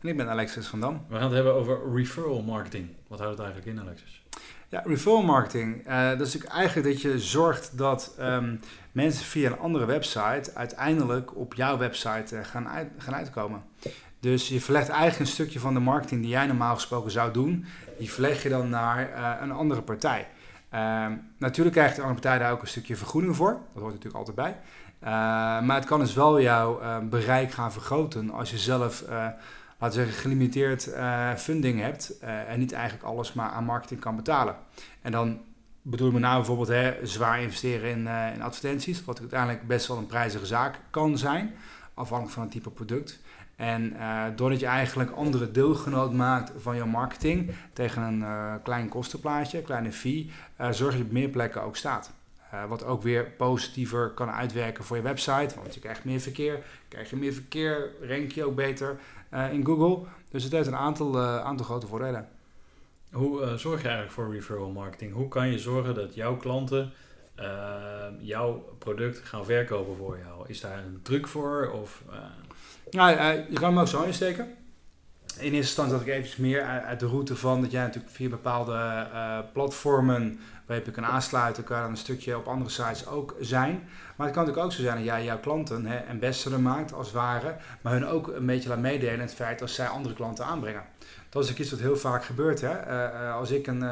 En 0.00 0.08
ik 0.08 0.16
ben 0.16 0.28
Alexis 0.28 0.66
van 0.66 0.80
Dam. 0.80 1.04
We 1.08 1.14
gaan 1.14 1.24
het 1.24 1.32
hebben 1.32 1.54
over 1.54 1.94
referral 1.94 2.42
marketing. 2.42 2.88
Wat 3.06 3.18
houdt 3.18 3.38
het 3.38 3.46
eigenlijk 3.46 3.76
in, 3.76 3.84
Alexis? 3.84 4.22
Ja, 4.68 4.82
referral 4.84 5.22
marketing. 5.22 5.88
Uh, 5.88 6.08
dat 6.08 6.20
is 6.20 6.34
natuurlijk 6.34 6.52
eigenlijk 6.52 6.88
dat 6.88 7.00
je 7.02 7.18
zorgt 7.18 7.78
dat 7.78 8.16
um, 8.20 8.60
mensen 8.92 9.24
via 9.24 9.50
een 9.50 9.58
andere 9.58 9.84
website 9.84 10.50
uiteindelijk 10.54 11.36
op 11.36 11.54
jouw 11.54 11.78
website 11.78 12.36
uh, 12.36 12.44
gaan, 12.44 12.68
uit, 12.68 12.88
gaan 12.98 13.14
uitkomen. 13.14 13.62
Dus 14.20 14.48
je 14.48 14.60
verlegt 14.60 14.88
eigenlijk 14.88 15.20
een 15.20 15.26
stukje 15.26 15.60
van 15.60 15.74
de 15.74 15.80
marketing 15.80 16.20
die 16.20 16.30
jij 16.30 16.46
normaal 16.46 16.74
gesproken 16.74 17.10
zou 17.10 17.32
doen, 17.32 17.64
die 17.98 18.12
verleg 18.12 18.42
je 18.42 18.48
dan 18.48 18.68
naar 18.68 19.10
uh, 19.10 19.32
een 19.40 19.52
andere 19.52 19.82
partij. 19.82 20.28
Ehm, 20.70 21.12
natuurlijk 21.38 21.76
krijgt 21.76 21.96
de 21.96 22.02
andere 22.02 22.20
partij 22.20 22.38
daar 22.38 22.52
ook 22.52 22.62
een 22.62 22.68
stukje 22.68 22.96
vergoeding 22.96 23.36
voor. 23.36 23.58
Dat 23.72 23.82
hoort 23.82 23.94
natuurlijk 23.94 24.16
altijd 24.16 24.36
bij. 24.36 24.56
maar 25.66 25.76
het 25.76 25.84
kan 25.84 26.00
dus 26.00 26.14
wel 26.14 26.40
jouw 26.40 26.80
bereik 27.08 27.52
gaan 27.52 27.72
vergroten 27.72 28.30
als 28.30 28.50
je 28.50 28.58
zelf 28.58 29.04
laten 29.78 29.98
we 29.98 30.04
zeggen, 30.04 30.22
gelimiteerd 30.22 30.88
uh, 30.88 31.34
funding 31.34 31.80
hebt 31.80 32.12
uh, 32.22 32.50
en 32.50 32.58
niet 32.58 32.72
eigenlijk 32.72 33.04
alles 33.04 33.32
maar 33.32 33.50
aan 33.50 33.64
marketing 33.64 34.00
kan 34.00 34.16
betalen. 34.16 34.56
En 35.02 35.12
dan 35.12 35.40
bedoel 35.82 36.06
ik 36.06 36.12
met 36.12 36.22
name 36.22 36.36
bijvoorbeeld 36.36 36.68
hè, 36.68 37.06
zwaar 37.06 37.42
investeren 37.42 37.90
in, 37.90 38.04
uh, 38.04 38.34
in 38.34 38.42
advertenties, 38.42 39.04
wat 39.04 39.20
uiteindelijk 39.20 39.66
best 39.66 39.86
wel 39.86 39.96
een 39.96 40.06
prijzige 40.06 40.46
zaak 40.46 40.78
kan 40.90 41.18
zijn, 41.18 41.54
afhankelijk 41.94 42.34
van 42.34 42.42
het 42.42 42.52
type 42.52 42.70
product. 42.70 43.20
En 43.56 43.96
doordat 44.36 44.60
je 44.60 44.66
eigenlijk 44.66 45.10
andere 45.10 45.50
deelgenoot 45.50 46.12
maakt 46.12 46.52
van 46.56 46.76
je 46.76 46.84
marketing 46.84 47.50
tegen 47.72 48.02
een 48.02 48.24
klein 48.62 48.88
kostenplaatje, 48.88 49.62
kleine 49.62 49.92
fee, 49.92 50.30
zorg 50.70 50.96
je 50.96 51.02
op 51.02 51.10
meer 51.10 51.28
plekken 51.28 51.62
ook 51.62 51.76
staat. 51.76 52.12
Wat 52.68 52.84
ook 52.84 53.02
weer 53.02 53.24
positiever 53.24 54.10
kan 54.10 54.30
uitwerken 54.30 54.84
voor 54.84 54.96
je 54.96 55.02
website. 55.02 55.54
Want 55.54 55.74
je 55.74 55.80
krijgt 55.80 56.04
meer 56.04 56.20
verkeer. 56.20 56.62
Krijg 56.88 57.10
je 57.10 57.16
meer 57.16 57.32
verkeer, 57.32 57.90
rank 58.00 58.32
je 58.32 58.44
ook 58.44 58.54
beter 58.54 58.98
uh, 59.34 59.52
in 59.52 59.64
Google. 59.64 60.08
Dus 60.30 60.42
het 60.42 60.52
heeft 60.52 60.66
een 60.66 60.76
aantal, 60.76 61.16
uh, 61.16 61.44
aantal 61.44 61.66
grote 61.66 61.86
voordelen. 61.86 62.28
Hoe 63.12 63.40
zorg 63.56 63.82
je 63.82 63.88
eigenlijk 63.88 64.10
voor 64.10 64.32
referral 64.32 64.70
marketing? 64.70 65.12
Hoe 65.12 65.28
kan 65.28 65.48
je 65.48 65.58
zorgen 65.58 65.94
dat 65.94 66.14
jouw 66.14 66.36
klanten 66.36 66.92
jouw 68.18 68.76
product 68.78 69.18
gaan 69.18 69.44
verkopen 69.44 69.96
voor 69.96 70.18
jou? 70.24 70.48
Is 70.48 70.60
daar 70.60 70.78
een 70.78 71.00
truc 71.02 71.26
voor? 71.26 71.70
Of, 71.70 72.02
nou, 72.90 73.10
je 73.50 73.54
kan 73.54 73.68
hem 73.68 73.78
ook 73.78 73.88
zo 73.88 74.02
insteken. 74.02 74.54
In 75.38 75.52
eerste 75.52 75.56
instantie 75.56 75.92
dat 75.92 76.06
ik 76.06 76.12
even 76.12 76.42
meer 76.42 76.62
uit 76.62 77.00
de 77.00 77.06
route 77.06 77.36
van 77.36 77.60
dat 77.60 77.70
jij 77.70 77.82
natuurlijk 77.82 78.14
via 78.14 78.28
bepaalde 78.28 79.06
platformen 79.52 80.40
waar 80.66 80.76
je 80.76 80.90
kan 80.90 81.04
aansluiten, 81.04 81.64
kan 81.64 81.80
dan 81.80 81.90
een 81.90 81.96
stukje 81.96 82.36
op 82.36 82.46
andere 82.46 82.70
sites 82.70 83.06
ook 83.06 83.34
zijn. 83.40 83.88
Maar 84.16 84.26
het 84.26 84.36
kan 84.36 84.44
natuurlijk 84.44 84.64
ook 84.66 84.72
zo 84.72 84.82
zijn 84.82 84.96
dat 84.96 85.04
jij 85.04 85.24
jouw 85.24 85.38
klanten 85.38 85.86
hè, 85.86 86.00
ambassador 86.10 86.60
maakt 86.60 86.92
als 86.92 87.12
ware, 87.12 87.56
maar 87.80 87.92
hun 87.92 88.06
ook 88.06 88.28
een 88.28 88.46
beetje 88.46 88.68
laat 88.68 88.78
meedelen 88.78 89.14
in 89.14 89.20
het 89.20 89.34
feit 89.34 89.62
als 89.62 89.74
zij 89.74 89.86
andere 89.86 90.14
klanten 90.14 90.44
aanbrengen. 90.44 90.82
Dat 91.28 91.44
is 91.44 91.50
ook 91.50 91.56
iets 91.56 91.70
wat 91.70 91.80
heel 91.80 91.96
vaak 91.96 92.24
gebeurt. 92.24 92.60
Hè? 92.60 92.88
Uh, 92.88 93.34
als 93.34 93.50
ik 93.50 93.66
een, 93.66 93.84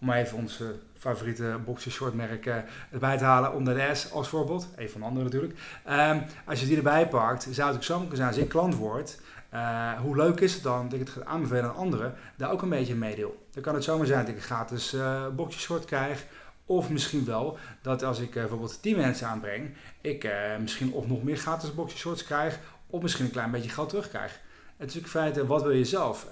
om 0.00 0.10
even 0.10 0.38
onze 0.38 0.74
favoriete 0.98 1.58
boxershortmerk 1.64 2.50
erbij 2.90 3.18
te 3.18 3.24
halen, 3.24 3.52
onder 3.52 3.74
de 3.74 3.94
S 3.94 4.12
als 4.12 4.28
voorbeeld, 4.28 4.68
een 4.76 4.90
van 4.90 5.00
de 5.00 5.06
andere 5.06 5.24
natuurlijk. 5.24 5.54
Um, 5.90 6.22
als 6.44 6.60
je 6.60 6.66
die 6.66 6.76
erbij 6.76 7.08
pakt, 7.08 7.46
zou 7.50 7.68
het 7.68 7.76
ook 7.76 7.82
zo 7.82 7.98
kunnen 7.98 8.16
zijn 8.16 8.28
als 8.28 8.36
ik 8.36 8.48
klant 8.48 8.74
word, 8.74 9.18
uh, 9.56 10.00
hoe 10.00 10.16
leuk 10.16 10.40
is 10.40 10.54
het 10.54 10.62
dan 10.62 10.88
dat 10.88 11.00
ik 11.00 11.06
het 11.06 11.08
ga 11.08 11.24
aanbevelen 11.24 11.64
aan 11.64 11.76
anderen, 11.76 12.14
daar 12.36 12.50
ook 12.50 12.62
een 12.62 12.68
beetje 12.68 12.94
meedeel. 12.94 13.46
Dan 13.50 13.62
kan 13.62 13.74
het 13.74 13.84
zomaar 13.84 14.06
zijn 14.06 14.20
dat 14.20 14.28
ik 14.28 14.36
een 14.36 14.42
gratis 14.42 14.94
uh, 14.94 15.28
boxershort 15.28 15.84
krijg, 15.84 16.24
of 16.66 16.90
misschien 16.90 17.24
wel 17.24 17.58
dat 17.82 18.02
als 18.02 18.18
ik 18.18 18.28
uh, 18.28 18.34
bijvoorbeeld 18.34 18.82
10 18.82 18.96
mensen 18.96 19.28
aanbreng, 19.28 19.74
ik 20.00 20.28
misschien 20.60 20.92
of 20.92 21.06
nog 21.06 21.22
meer 21.22 21.36
gratis 21.36 21.74
boxershorts 21.74 22.24
krijg, 22.24 22.58
of 22.86 23.02
misschien 23.02 23.24
een 23.24 23.30
klein 23.30 23.50
beetje 23.50 23.70
geld 23.70 23.88
terugkrijg. 23.88 24.40
Het 24.76 24.88
is 24.88 24.94
natuurlijk 24.94 25.12
feite, 25.12 25.46
wat 25.46 25.62
wil 25.62 25.70
je 25.70 25.84
zelf? 25.84 26.26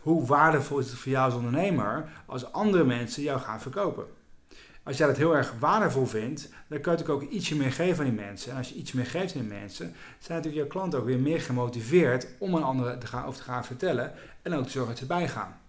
Hoe 0.00 0.26
waardevol 0.26 0.78
is 0.78 0.90
het 0.90 0.98
voor 0.98 1.12
jou 1.12 1.24
als 1.24 1.34
ondernemer 1.34 2.08
als 2.26 2.52
andere 2.52 2.84
mensen 2.84 3.22
jou 3.22 3.40
gaan 3.40 3.60
verkopen? 3.60 4.04
Als 4.84 4.96
jij 4.96 5.06
dat 5.06 5.16
heel 5.16 5.36
erg 5.36 5.52
waardevol 5.58 6.06
vindt, 6.06 6.48
dan 6.68 6.80
kan 6.80 6.92
je 6.92 6.98
natuurlijk 6.98 7.24
ook 7.24 7.30
ietsje 7.30 7.56
meer 7.56 7.72
geven 7.72 8.04
aan 8.04 8.10
die 8.10 8.24
mensen. 8.24 8.50
En 8.50 8.56
als 8.56 8.68
je 8.68 8.74
iets 8.74 8.92
meer 8.92 9.06
geeft 9.06 9.34
aan 9.34 9.40
die 9.40 9.50
mensen, 9.50 9.94
zijn 10.18 10.38
natuurlijk 10.38 10.54
jouw 10.54 10.66
klanten 10.66 10.98
ook 10.98 11.04
weer 11.04 11.18
meer 11.18 11.40
gemotiveerd 11.40 12.26
om 12.38 12.54
een 12.54 12.62
ander 12.62 12.98
te 12.98 13.06
gaan, 13.06 13.24
over 13.24 13.38
te 13.38 13.44
gaan 13.44 13.64
vertellen 13.64 14.12
en 14.42 14.54
ook 14.54 14.64
te 14.64 14.70
zorgen 14.70 14.90
dat 14.90 15.00
ze 15.00 15.06
bijgaan. 15.06 15.60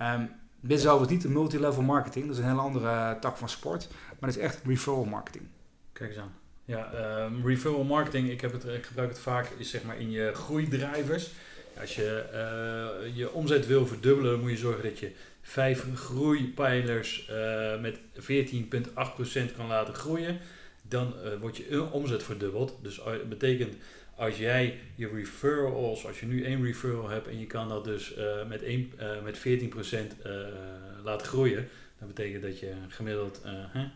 Um, 0.00 0.30
dit 0.60 0.78
is 0.78 0.86
overigens 0.86 1.10
niet 1.10 1.22
de 1.22 1.28
multilevel 1.28 1.82
marketing, 1.82 2.26
dat 2.26 2.36
is 2.36 2.42
een 2.42 2.48
hele 2.48 2.60
andere 2.60 3.16
tak 3.20 3.36
van 3.36 3.48
sport, 3.48 3.88
maar 4.18 4.28
het 4.28 4.38
is 4.38 4.44
echt 4.44 4.60
referral 4.64 5.04
marketing. 5.04 5.44
Kijk 5.92 6.10
eens 6.10 6.18
aan. 6.18 6.32
Ja, 6.64 6.92
um, 7.24 7.46
referral 7.46 7.84
marketing, 7.84 8.30
ik, 8.30 8.40
heb 8.40 8.52
het, 8.52 8.64
ik 8.64 8.86
gebruik 8.86 9.08
het 9.08 9.18
vaak 9.18 9.50
is 9.56 9.70
zeg 9.70 9.82
maar 9.82 9.98
in 9.98 10.10
je 10.10 10.30
groeidrijvers. 10.34 11.32
Als 11.80 11.94
je 11.94 12.24
uh, 12.32 13.16
je 13.16 13.32
omzet 13.32 13.66
wil 13.66 13.86
verdubbelen, 13.86 14.30
dan 14.30 14.40
moet 14.40 14.50
je 14.50 14.56
zorgen 14.56 14.82
dat 14.82 14.98
je 14.98 15.10
vijf 15.42 15.84
groeipijlers 15.94 17.30
uh, 17.30 17.80
met 17.80 17.98
14,8% 17.98 19.56
kan 19.56 19.66
laten 19.66 19.94
groeien. 19.94 20.38
Dan 20.88 21.14
wordt 21.40 21.56
je 21.56 21.90
omzet 21.90 22.22
verdubbeld. 22.22 22.78
Dus 22.82 22.96
dat 23.04 23.28
betekent 23.28 23.74
als 24.16 24.38
jij 24.38 24.78
je 24.94 25.08
referrals, 25.08 26.06
als 26.06 26.20
je 26.20 26.26
nu 26.26 26.44
één 26.44 26.64
referral 26.64 27.08
hebt 27.08 27.28
en 27.28 27.38
je 27.38 27.46
kan 27.46 27.68
dat 27.68 27.84
dus 27.84 28.16
uh, 28.16 28.48
met, 28.48 28.62
uh, 28.62 28.78
met 29.22 29.38
14% 29.38 29.40
uh, 30.26 30.32
laten 31.04 31.26
groeien, 31.26 31.68
dat 32.02 32.14
betekent 32.14 32.42
dat 32.42 32.58
je 32.58 32.72
gemiddeld, 32.88 33.40
ja, 33.74 33.92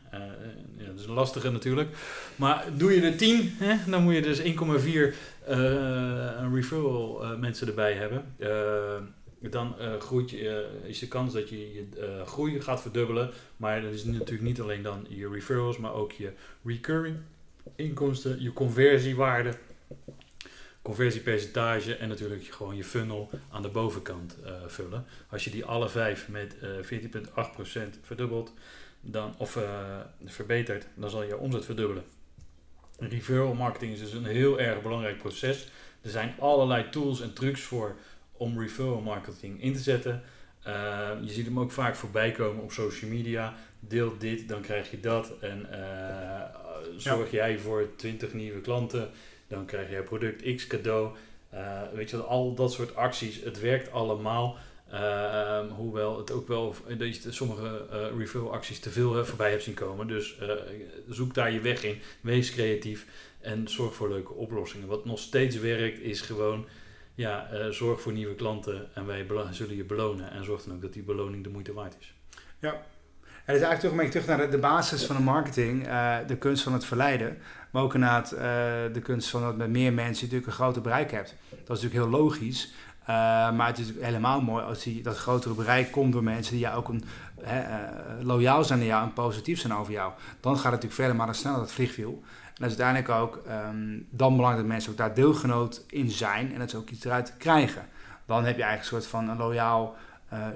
dat 0.87 0.99
is 0.99 1.07
een 1.07 1.13
lastige 1.13 1.51
natuurlijk, 1.51 1.97
maar 2.37 2.65
doe 2.77 2.93
je 2.93 3.01
er 3.01 3.17
10, 3.17 3.53
hè, 3.59 3.91
dan 3.91 4.03
moet 4.03 4.15
je 4.15 4.23
dus 4.23 4.43
1,4 4.43 5.15
referral 6.55 7.25
mensen 7.39 7.69
erbij 7.69 7.93
hebben. 7.93 8.25
dan 9.51 9.75
groeit 9.99 10.31
je, 10.31 10.67
is 10.85 10.99
de 10.99 11.09
kans 11.09 11.33
dat 11.33 11.49
je 11.49 11.59
je 11.59 11.87
groei 12.25 12.61
gaat 12.61 12.83
verdubbelen, 12.83 13.31
maar 13.57 13.83
dat 13.83 13.93
is 13.93 14.05
natuurlijk 14.05 14.43
niet 14.43 14.61
alleen 14.61 14.83
dan 14.83 15.07
je 15.09 15.29
referrals, 15.29 15.79
maar 15.79 15.95
ook 15.95 16.13
je 16.13 16.33
recurring 16.65 17.17
inkomsten, 17.77 18.43
je 18.43 18.53
conversiewaarde 18.53 19.51
conversiepercentage 20.87 21.97
en 21.97 22.09
natuurlijk 22.09 22.45
gewoon 22.45 22.77
je 22.77 22.85
funnel 22.85 23.31
aan 23.51 23.63
de 23.63 23.69
bovenkant 23.69 24.37
uh, 24.45 24.51
vullen. 24.67 25.05
Als 25.29 25.45
je 25.45 25.51
die 25.51 25.65
alle 25.65 25.89
vijf 25.89 26.29
met 26.29 26.57
uh, 26.63 26.79
eh, 26.79 27.03
14,8% 27.97 28.01
verdubbelt 28.03 28.53
dan, 29.01 29.35
of 29.39 29.57
uh, 29.57 29.63
verbetert, 30.25 30.87
dan 30.95 31.11
zal 31.11 31.23
je 31.23 31.39
omzet 31.39 31.65
verdubbelen. 31.65 32.05
Referral 32.99 33.55
marketing 33.55 33.93
is 33.93 34.01
dus 34.01 34.13
een 34.13 34.25
heel 34.25 34.61
erg 34.61 34.83
belangrijk 34.83 35.19
proces. 35.19 35.69
Er 36.03 36.11
zijn 36.11 36.35
allerlei 36.39 36.89
tools 36.89 37.21
en 37.21 37.33
trucs 37.33 37.61
voor 37.61 37.97
om 38.33 38.61
referral 38.61 39.01
marketing 39.01 39.63
in 39.63 39.73
te 39.73 39.83
zetten. 39.83 40.23
je 41.23 41.33
ziet 41.33 41.47
hem 41.47 41.61
ook 41.61 41.73
vaak 41.73 41.95
voorbij 41.95 42.31
komen 42.31 42.63
op 42.63 42.73
social 42.73 43.11
media. 43.11 43.55
Deel 43.81 44.19
dit, 44.19 44.49
dan 44.49 44.61
krijg 44.61 44.91
je 44.91 45.01
dat. 45.01 45.39
En 45.41 45.69
zorg 46.97 47.31
ja. 47.31 47.37
jij 47.37 47.59
voor 47.59 47.89
20 47.97 48.33
nieuwe 48.33 48.61
klanten 48.61 49.11
dan 49.49 49.67
krijg 49.67 49.91
je 49.91 50.03
product 50.03 50.55
X 50.55 50.67
cadeau. 50.67 51.17
Uh, 51.55 51.83
weet 51.95 52.11
je, 52.11 52.17
al 52.17 52.55
dat 52.55 52.73
soort 52.73 52.97
acties, 52.97 53.43
het 53.43 53.61
werkt 53.61 53.93
allemaal. 53.93 54.57
Uh, 54.93 55.61
hoewel 55.73 56.19
het 56.19 56.31
ook 56.31 56.49
wel 56.49 56.75
dat 56.99 57.23
je 57.23 57.33
sommige 57.33 57.87
uh, 57.93 58.19
referral 58.19 58.53
acties 58.53 58.81
te 58.81 58.91
veel 58.91 59.25
voorbij 59.25 59.51
hebt 59.51 59.63
zien 59.63 59.75
komen. 59.75 60.07
Dus 60.07 60.39
zoek 61.09 61.35
daar 61.35 61.53
je 61.53 61.61
weg 61.61 61.85
in. 61.85 62.01
Wees 62.21 62.53
creatief 62.53 63.07
en 63.41 63.69
zorg 63.69 63.95
voor 63.95 64.09
leuke 64.09 64.33
oplossingen. 64.33 64.89
Wat 64.89 65.05
nog 65.05 65.19
steeds 65.19 65.59
werkt 65.59 66.01
is 66.01 66.21
gewoon 66.21 66.67
ja, 67.15 67.71
zorg 67.71 68.01
voor 68.01 68.13
nieuwe 68.13 68.35
klanten 68.35 68.95
en 68.95 69.07
wij 69.07 69.27
zullen 69.51 69.77
je 69.77 69.85
belonen. 69.85 70.31
En 70.31 70.45
zorg 70.45 70.63
dan 70.63 70.75
ook 70.75 70.83
dat 70.83 70.93
die 70.93 71.03
beloning 71.03 71.45
de 71.45 71.51
moeite 71.51 71.73
waard 71.73 71.97
is. 72.01 72.15
Ja, 72.59 72.87
het 73.47 73.57
is 73.57 73.63
eigenlijk 73.63 73.81
toch 73.81 73.91
een 73.91 73.97
beetje 73.97 74.21
terug 74.21 74.39
naar 74.39 74.51
de, 74.51 74.59
basis 74.59 75.05
van 75.05 75.17
de 75.17 75.23
marketing, 75.23 75.87
uh, 75.87 76.17
de 76.27 76.37
kunst 76.37 76.63
van 76.63 76.73
het 76.73 76.85
verleiden. 76.85 77.39
Maar 77.71 77.83
ook 77.83 77.95
inderdaad 77.95 78.33
uh, 78.33 78.41
de 78.93 79.01
kunst 79.03 79.31
van 79.31 79.41
dat 79.41 79.57
met 79.57 79.71
meer 79.71 79.93
mensen 79.93 80.25
natuurlijk 80.25 80.47
een 80.47 80.57
groter 80.57 80.83
bereik 80.83 81.11
hebt. 81.11 81.35
Dat 81.51 81.77
is 81.77 81.83
natuurlijk 81.83 82.11
heel 82.11 82.21
logisch. 82.21 82.73
Uh, 83.03 83.07
maar 83.57 83.67
het 83.67 83.79
is 83.79 83.93
helemaal 84.01 84.41
mooi 84.41 84.65
als 84.65 84.83
die, 84.83 85.03
dat 85.03 85.17
grotere 85.17 85.55
bereik 85.55 85.91
komt 85.91 86.13
door 86.13 86.23
mensen 86.23 86.53
die 86.53 86.61
jou 86.61 86.77
ook 86.77 86.89
een, 86.89 87.05
loyaal 88.21 88.65
zijn 88.65 88.79
naar 88.79 88.89
jou 88.89 89.03
en 89.03 89.13
positief 89.13 89.61
zijn 89.61 89.75
over 89.75 89.93
jou. 89.93 90.13
Dan 90.41 90.55
gaat 90.55 90.63
het 90.63 90.73
natuurlijk 90.73 90.95
verder 90.95 91.17
maar 91.17 91.27
dan 91.27 91.35
sneller 91.35 91.59
dat 91.59 91.73
vliegwiel. 91.73 92.23
En 92.45 92.63
dat 92.63 92.71
is 92.71 92.81
uiteindelijk 92.81 93.09
ook 93.09 93.43
um, 93.49 94.07
dan 94.11 94.37
belangrijk 94.37 94.63
dat 94.63 94.73
mensen 94.73 94.91
ook 94.91 94.99
daar 94.99 95.15
deelgenoot 95.15 95.85
in 95.89 96.11
zijn 96.11 96.53
en 96.53 96.59
dat 96.59 96.71
ze 96.71 96.77
ook 96.77 96.91
iets 96.91 97.05
eruit 97.05 97.35
krijgen. 97.39 97.83
dan 98.27 98.45
heb 98.45 98.57
je 98.57 98.63
eigenlijk 98.63 98.95
een 98.95 99.03
soort 99.03 99.07
van 99.07 99.29
een 99.29 99.37
loyaal 99.37 99.97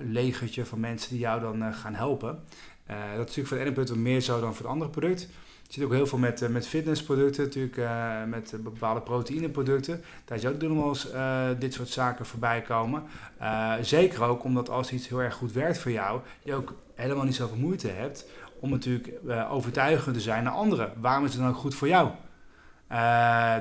legertje 0.01 0.65
van 0.65 0.81
mensen 0.81 1.11
die 1.11 1.19
jou 1.19 1.41
dan 1.41 1.75
gaan 1.75 1.95
helpen. 1.95 2.45
Dat 2.91 3.11
is 3.11 3.17
natuurlijk 3.19 3.49
voor 3.49 3.57
het 3.57 3.67
ene 3.67 3.75
product 3.75 3.99
meer 3.99 4.21
zo 4.21 4.41
dan 4.41 4.55
voor 4.55 4.65
het 4.65 4.75
andere 4.75 4.91
product. 4.91 5.21
Je 5.67 5.77
ziet 5.77 5.85
ook 5.85 5.93
heel 5.93 6.07
veel 6.07 6.19
met, 6.19 6.49
met 6.49 6.69
fitnessproducten, 6.69 7.45
natuurlijk 7.45 7.81
met 8.29 8.55
bepaalde 8.59 9.01
proteïneproducten. 9.01 10.03
Daar 10.25 10.39
zie 10.39 10.49
je 10.49 10.55
ook 10.55 10.63
nog 10.63 10.89
eens 10.89 11.09
dit 11.59 11.75
soort 11.75 11.89
zaken 11.89 12.27
voorbij 12.27 12.63
komen. 12.63 13.03
zeker 13.81 14.23
ook 14.23 14.45
omdat 14.45 14.71
als 14.71 14.93
iets 14.93 15.09
heel 15.09 15.23
erg 15.23 15.35
goed 15.35 15.53
werkt 15.53 15.79
voor 15.79 15.91
jou, 15.91 16.21
je 16.43 16.55
ook 16.55 16.75
helemaal 16.95 17.25
niet 17.25 17.35
zoveel 17.35 17.57
moeite 17.57 17.89
hebt 17.89 18.27
om 18.61 18.71
natuurlijk 18.71 19.13
overtuigend 19.51 20.15
te 20.15 20.21
zijn 20.21 20.45
naar 20.45 20.53
anderen. 20.53 20.93
Waarom 21.01 21.25
is 21.25 21.33
het 21.33 21.41
dan 21.41 21.51
ook 21.51 21.57
goed 21.57 21.75
voor 21.75 21.89
jou? 21.89 22.11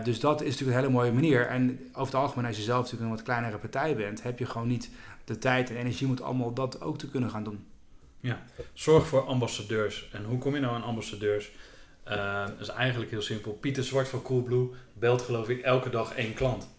Dus 0.04 0.20
dat 0.20 0.42
is 0.42 0.50
natuurlijk 0.50 0.78
een 0.78 0.84
hele 0.84 0.98
mooie 0.98 1.12
manier. 1.12 1.48
En 1.48 1.80
over 1.88 2.14
het 2.14 2.22
algemeen, 2.22 2.46
als 2.46 2.58
je 2.58 2.64
zelf 2.64 2.84
natuurlijk 2.84 3.10
een 3.10 3.16
wat 3.16 3.26
kleinere 3.26 3.58
partij 3.58 3.96
bent, 3.96 4.24
heb 4.24 4.40
je 4.40 4.46
gewoon 4.46 4.68
niet 4.68 4.90
de 5.26 5.38
tijd 5.38 5.70
en 5.70 5.76
energie 5.76 6.08
om 6.08 6.18
allemaal 6.22 6.54
dat 6.54 6.81
ook 6.81 6.98
te 6.98 7.10
kunnen 7.10 7.30
gaan 7.30 7.44
doen. 7.44 7.66
Ja, 8.19 8.44
zorg 8.74 9.07
voor 9.07 9.25
ambassadeurs. 9.25 10.10
En 10.12 10.24
hoe 10.24 10.38
kom 10.38 10.54
je 10.54 10.60
nou 10.60 10.75
aan 10.75 10.83
ambassadeurs? 10.83 11.51
Uh, 12.07 12.45
dat 12.45 12.60
is 12.60 12.68
eigenlijk 12.68 13.12
heel 13.12 13.21
simpel. 13.21 13.51
Pieter 13.51 13.83
Zwart 13.83 14.07
van 14.07 14.21
Coolblue 14.21 14.69
belt 14.94 15.21
geloof 15.21 15.50
ik 15.50 15.62
elke 15.62 15.89
dag 15.89 16.16
één 16.16 16.33
klant. 16.33 16.69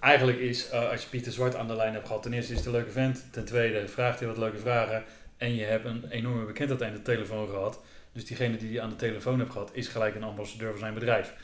Eigenlijk 0.00 0.38
is, 0.38 0.70
als 0.72 1.02
je 1.02 1.08
Pieter 1.08 1.32
Zwart 1.32 1.54
aan 1.54 1.68
de 1.68 1.74
lijn 1.74 1.92
hebt 1.92 2.06
gehad, 2.06 2.22
ten 2.22 2.32
eerste 2.32 2.52
is 2.52 2.58
het 2.58 2.66
een 2.66 2.72
leuke 2.72 2.90
vent. 2.90 3.24
Ten 3.32 3.44
tweede 3.44 3.88
vraagt 3.88 4.18
hij 4.18 4.28
wat 4.28 4.38
leuke 4.38 4.58
vragen. 4.58 5.04
En 5.36 5.54
je 5.54 5.64
hebt 5.64 5.84
een 5.84 6.08
enorme 6.10 6.44
bekendheid 6.44 6.82
aan 6.82 6.92
de 6.92 7.02
telefoon 7.02 7.48
gehad. 7.48 7.80
Dus 8.12 8.24
diegene 8.24 8.56
die 8.56 8.72
je 8.72 8.80
aan 8.80 8.90
de 8.90 8.96
telefoon 8.96 9.38
hebt 9.38 9.52
gehad, 9.52 9.70
is 9.72 9.88
gelijk 9.88 10.14
een 10.14 10.22
ambassadeur 10.22 10.70
van 10.70 10.78
zijn 10.78 10.94
bedrijf. 10.94 11.34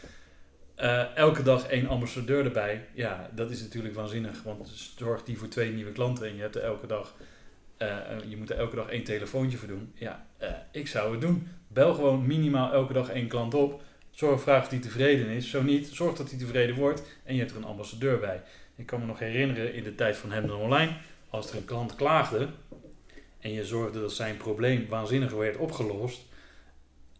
Uh, 0.78 1.16
elke 1.16 1.42
dag 1.42 1.66
één 1.66 1.88
ambassadeur 1.88 2.44
erbij. 2.44 2.88
Ja, 2.94 3.30
dat 3.34 3.50
is 3.50 3.60
natuurlijk 3.60 3.94
waanzinnig. 3.94 4.42
Want 4.42 4.68
zorgt 4.96 5.26
die 5.26 5.38
voor 5.38 5.48
twee 5.48 5.72
nieuwe 5.72 5.92
klanten 5.92 6.26
en 6.26 6.34
je 6.34 6.40
hebt 6.40 6.56
er 6.56 6.62
elke 6.62 6.86
dag. 6.86 7.14
Uh, 7.78 7.98
je 8.28 8.36
moet 8.36 8.50
er 8.50 8.58
elke 8.58 8.76
dag 8.76 8.88
één 8.88 9.04
telefoontje 9.04 9.58
voor 9.58 9.68
doen. 9.68 9.92
Ja, 9.94 10.26
uh, 10.42 10.48
ik 10.72 10.88
zou 10.88 11.12
het 11.12 11.20
doen. 11.20 11.48
Bel 11.68 11.94
gewoon 11.94 12.26
minimaal 12.26 12.72
elke 12.72 12.92
dag 12.92 13.08
één 13.08 13.28
klant 13.28 13.54
op. 13.54 13.82
Zorg, 14.10 14.40
vraag 14.40 14.62
of 14.62 14.68
die 14.68 14.78
tevreden 14.78 15.28
is. 15.28 15.50
Zo 15.50 15.62
niet, 15.62 15.88
zorg 15.88 16.16
dat 16.16 16.30
hij 16.30 16.38
tevreden 16.38 16.74
wordt. 16.74 17.02
En 17.24 17.34
je 17.34 17.40
hebt 17.40 17.50
er 17.50 17.56
een 17.56 17.64
ambassadeur 17.64 18.18
bij. 18.18 18.42
Ik 18.76 18.86
kan 18.86 19.00
me 19.00 19.06
nog 19.06 19.18
herinneren 19.18 19.74
in 19.74 19.82
de 19.82 19.94
tijd 19.94 20.16
van 20.16 20.32
Hemden 20.32 20.56
Online. 20.56 20.96
Als 21.30 21.50
er 21.50 21.56
een 21.56 21.64
klant 21.64 21.94
klaagde, 21.94 22.48
en 23.40 23.52
je 23.52 23.64
zorgde 23.64 24.00
dat 24.00 24.12
zijn 24.12 24.36
probleem 24.36 24.86
waanzinnig 24.88 25.32
werd 25.32 25.56
opgelost, 25.56 26.24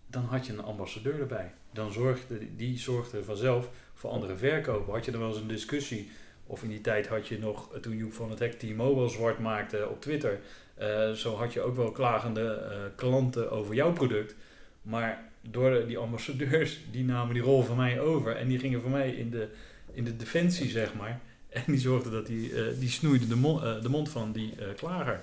dan 0.06 0.24
had 0.24 0.46
je 0.46 0.52
een 0.52 0.62
ambassadeur 0.62 1.20
erbij. 1.20 1.52
Dan 1.72 1.92
zorgde, 1.92 2.56
die 2.56 2.78
zorgde 2.78 3.24
vanzelf 3.24 3.68
voor 3.94 4.10
andere 4.10 4.36
verkopen. 4.36 4.92
Had 4.92 5.04
je 5.04 5.12
er 5.12 5.18
wel 5.18 5.28
eens 5.28 5.36
een 5.36 5.48
discussie, 5.48 6.10
of 6.46 6.62
in 6.62 6.68
die 6.68 6.80
tijd 6.80 7.06
had 7.06 7.28
je 7.28 7.38
nog, 7.38 7.78
toen 7.80 7.96
Joep 7.96 8.12
van 8.12 8.30
het 8.30 8.38
Hek 8.38 8.52
T-Mobile 8.52 9.08
zwart 9.08 9.38
maakte 9.38 9.88
op 9.88 10.00
Twitter, 10.00 10.40
uh, 10.80 11.10
zo 11.10 11.34
had 11.34 11.52
je 11.52 11.60
ook 11.60 11.76
wel 11.76 11.90
klagende 11.90 12.68
uh, 12.70 12.76
klanten 12.96 13.50
over 13.50 13.74
jouw 13.74 13.92
product. 13.92 14.34
Maar 14.82 15.30
door 15.40 15.86
die 15.86 15.98
ambassadeurs, 15.98 16.80
die 16.90 17.04
namen 17.04 17.34
die 17.34 17.42
rol 17.42 17.62
van 17.62 17.76
mij 17.76 18.00
over 18.00 18.36
en 18.36 18.48
die 18.48 18.58
gingen 18.58 18.80
voor 18.80 18.90
mij 18.90 19.10
in 19.10 19.30
de, 19.30 19.48
in 19.92 20.04
de 20.04 20.16
defensie, 20.16 20.70
zeg 20.70 20.94
maar. 20.94 21.20
En 21.48 21.62
die 21.66 21.78
zorgden 21.78 22.12
dat 22.12 22.26
die, 22.26 22.78
die 22.78 22.88
snoeide 22.88 23.28
de, 23.28 23.88
mond, 23.88 24.08
van 24.08 24.32
die 24.32 24.54
klager. 24.76 25.20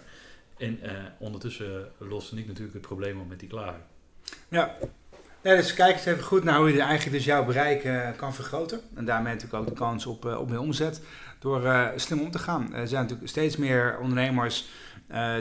En 0.57 0.79
ondertussen 1.17 1.91
loste 1.97 2.37
ik 2.37 2.47
natuurlijk 2.47 2.73
het 2.73 2.81
probleem 2.81 3.19
op 3.19 3.29
met 3.29 3.39
die 3.39 3.49
klaar. 3.49 3.81
Ja. 4.47 4.77
Dus 5.43 5.73
kijk 5.73 5.95
eens 5.95 6.05
even 6.05 6.23
goed 6.23 6.43
naar 6.43 6.57
hoe 6.57 6.73
je 6.73 6.81
eigenlijk 6.81 7.15
dus 7.15 7.25
jouw 7.25 7.45
bereik 7.45 7.83
uh, 7.83 8.07
kan 8.15 8.33
vergroten. 8.33 8.79
En 8.95 9.05
daarmee 9.05 9.33
natuurlijk 9.33 9.63
ook 9.63 9.69
de 9.69 9.75
kans 9.75 10.05
op, 10.05 10.25
uh, 10.25 10.39
op 10.39 10.49
meer 10.49 10.59
omzet. 10.59 11.01
Door 11.39 11.91
slim 11.95 12.21
om 12.21 12.31
te 12.31 12.39
gaan. 12.39 12.73
Er 12.73 12.87
zijn 12.87 13.01
natuurlijk 13.01 13.29
steeds 13.29 13.57
meer 13.57 13.97
ondernemers 14.01 14.67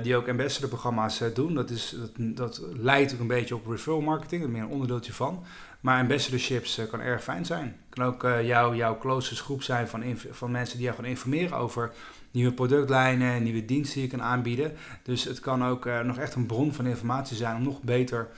die 0.03 0.17
ook 0.17 0.29
ambassador-programma's 0.29 1.21
doen. 1.35 1.55
Dat, 1.55 1.71
is, 1.71 1.97
dat, 1.99 2.11
dat 2.17 2.63
leidt 2.73 3.15
ook 3.15 3.21
een 3.21 3.27
beetje 3.27 3.55
op 3.55 3.67
referral 3.67 4.01
marketing. 4.01 4.43
Dat 4.43 4.51
meer 4.51 4.63
een 4.63 4.69
onderdeeltje 4.69 5.13
van. 5.13 5.45
Maar 5.81 6.01
ambassadorships 6.01 6.81
kan 6.91 7.01
erg 7.01 7.23
fijn 7.23 7.45
zijn. 7.45 7.77
kan 7.89 8.05
ook 8.05 8.23
jouw, 8.43 8.75
jouw 8.75 8.99
closest 8.99 9.41
groep 9.41 9.63
zijn 9.63 9.89
van, 9.89 10.03
van 10.31 10.51
mensen 10.51 10.77
die 10.77 10.85
jou 10.85 10.97
gaan 10.97 11.09
informeren 11.09 11.59
over 11.59 11.93
nieuwe 12.31 12.53
productlijnen, 12.53 13.43
nieuwe 13.43 13.65
diensten 13.65 14.01
die 14.01 14.11
je 14.11 14.17
kan 14.17 14.27
aanbieden. 14.27 14.73
Dus 15.03 15.25
het 15.25 15.41
kan 15.41 15.65
ook 15.65 15.89
nog 16.05 16.19
echt 16.19 16.35
een 16.35 16.47
bron 16.47 16.73
van 16.73 16.87
informatie 16.87 17.37
zijn 17.37 17.57
om 17.57 17.63
nog 17.63 17.83
beter 17.83 18.29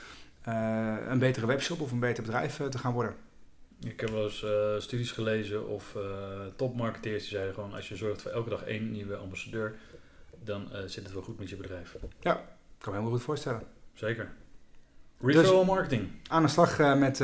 uh, 0.48 0.96
een 1.08 1.18
betere 1.18 1.46
webshop 1.46 1.80
of 1.80 1.92
een 1.92 2.00
beter 2.00 2.22
bedrijf 2.22 2.60
uh, 2.60 2.66
te 2.66 2.78
gaan 2.78 2.92
worden. 2.92 3.14
Ik 3.80 4.00
heb 4.00 4.10
wel 4.10 4.24
eens 4.24 4.44
studies 4.84 5.12
gelezen 5.12 5.68
of 5.68 5.96
topmarketeers 6.56 7.22
die 7.22 7.30
zeiden 7.30 7.54
gewoon 7.54 7.74
als 7.74 7.88
je 7.88 7.96
zorgt 7.96 8.22
voor 8.22 8.30
elke 8.30 8.50
dag 8.50 8.62
één 8.62 8.92
nieuwe 8.92 9.16
ambassadeur, 9.16 9.74
dan 10.44 10.68
zit 10.86 11.02
het 11.02 11.12
wel 11.12 11.22
goed 11.22 11.38
met 11.38 11.48
je 11.48 11.56
bedrijf. 11.56 11.96
Ja, 12.20 12.32
kan 12.32 12.44
me 12.78 12.90
helemaal 12.90 13.10
goed 13.10 13.22
voorstellen. 13.22 13.62
Zeker. 13.94 14.32
Referral 15.20 15.58
dus 15.58 15.66
marketing. 15.66 16.08
Aan 16.28 16.42
de 16.42 16.48
slag 16.48 16.98
met 16.98 17.18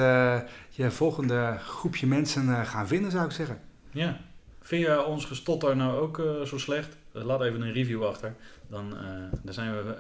je 0.69 0.91
volgende 0.91 1.57
groepje 1.59 2.07
mensen 2.07 2.67
gaan 2.67 2.89
vinden, 2.89 3.11
zou 3.11 3.25
ik 3.25 3.33
zeggen. 3.33 3.61
Ja, 3.91 4.21
Vind 4.63 4.87
je 4.87 5.05
ons 5.05 5.25
gestotter 5.25 5.77
nou 5.77 6.01
ook 6.01 6.19
uh, 6.19 6.43
zo 6.43 6.59
slecht? 6.59 6.97
Eh, 7.13 7.25
laat 7.25 7.43
even 7.43 7.61
een 7.61 7.73
review 7.73 8.05
achter. 8.05 8.35
Dan, 8.69 8.93
uh, 8.93 9.01
dan 9.43 9.55
zijn 9.55 9.73
we 9.73 9.95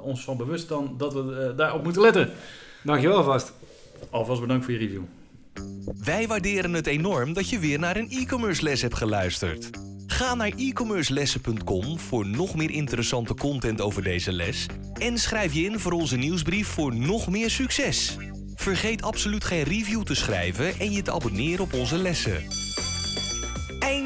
ons 0.00 0.24
van 0.24 0.36
bewust 0.36 0.68
dan 0.68 0.94
dat 0.98 1.12
we 1.12 1.52
daarop 1.56 1.82
moeten 1.82 2.02
letten. 2.02 2.30
Dankjewel 2.82 3.16
alvast. 3.16 3.52
Alvast 4.10 4.40
bedankt 4.40 4.64
voor 4.64 4.72
je 4.72 4.78
review. 4.78 5.02
Wij 6.04 6.26
waarderen 6.26 6.72
het 6.72 6.86
enorm 6.86 7.32
dat 7.32 7.48
je 7.48 7.58
weer 7.58 7.78
naar 7.78 7.96
een 7.96 8.10
e-commerce 8.10 8.62
les 8.62 8.82
hebt 8.82 8.94
geluisterd. 8.94 9.70
Ga 10.06 10.34
naar 10.34 10.52
e-commercelessen.com 10.56 11.98
voor 11.98 12.26
nog 12.26 12.54
meer 12.54 12.70
interessante 12.70 13.34
content 13.34 13.80
over 13.80 14.02
deze 14.02 14.32
les. 14.32 14.66
En 14.94 15.18
schrijf 15.18 15.52
je 15.54 15.62
in 15.62 15.78
voor 15.78 15.92
onze 15.92 16.16
nieuwsbrief 16.16 16.68
voor 16.68 16.94
nog 16.94 17.28
meer 17.28 17.50
succes. 17.50 18.16
Vergeet 18.54 19.02
absoluut 19.02 19.44
geen 19.44 19.62
review 19.62 20.02
te 20.02 20.14
schrijven 20.14 20.78
en 20.78 20.92
je 20.92 21.02
te 21.02 21.12
abonneren 21.12 21.64
op 21.64 21.72
onze 21.72 21.96
lessen. 21.96 22.63